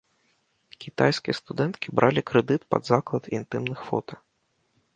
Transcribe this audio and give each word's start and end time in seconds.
Кітайскія 0.85 1.35
студэнткі 1.41 1.87
бралі 1.99 2.21
крэдыт 2.31 2.61
пад 2.73 2.81
заклад 2.91 3.23
інтымных 3.41 3.79
фота. 3.91 4.15